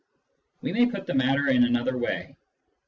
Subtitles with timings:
[0.63, 2.35] We may put the matter in another way.